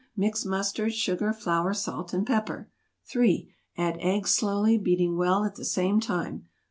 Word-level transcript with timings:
Mix 0.15 0.45
mustard, 0.45 0.95
sugar, 0.95 1.31
flour, 1.31 1.75
salt 1.75 2.11
and 2.11 2.25
pepper. 2.25 2.71
3. 3.07 3.53
Add 3.77 3.97
egg 3.99 4.27
slowly, 4.27 4.79
beating 4.79 5.15
well 5.15 5.43
at 5.45 5.53
the 5.57 5.63
same 5.63 5.99
time. 5.99 6.47